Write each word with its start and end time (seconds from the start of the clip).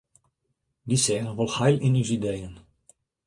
Dy 0.87 0.97
seagen 1.03 1.37
wol 1.37 1.51
heil 1.57 1.77
yn 1.87 1.99
ús 2.01 2.09
ideeën. 2.17 2.53